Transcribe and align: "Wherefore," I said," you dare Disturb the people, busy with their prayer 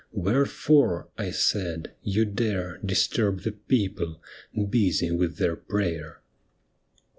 "Wherefore," 0.25 1.09
I 1.15 1.29
said," 1.29 1.93
you 2.15 2.25
dare 2.25 2.79
Disturb 2.83 3.41
the 3.43 3.51
people, 3.51 4.19
busy 4.67 5.11
with 5.11 5.37
their 5.37 5.55
prayer 5.55 6.23